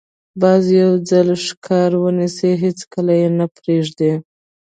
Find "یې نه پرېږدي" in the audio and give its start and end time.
3.21-4.11